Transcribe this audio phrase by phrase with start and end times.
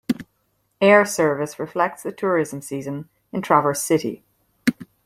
[0.81, 4.23] Air service reflects the tourism season in Traverse City.